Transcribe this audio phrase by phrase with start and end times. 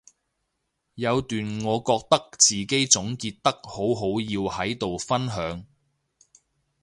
[0.95, 5.63] 有段我覺得自己總結得好好要喺度分享